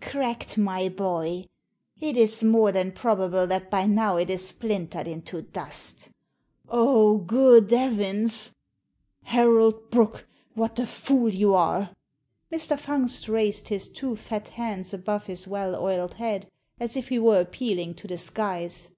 [0.00, 1.46] Cracked, my boy.
[2.00, 6.10] It is more than probable that by now it is splintered into dust"
[6.68, 8.56] "Oh, good 'evins!
[9.22, 11.90] Harold Brooke, what a fool you are!"
[12.52, 12.76] Mr.
[12.76, 16.50] Fungst raised his two fat hands above his well oiled head,
[16.80, 18.88] as if he were appealing to the skies.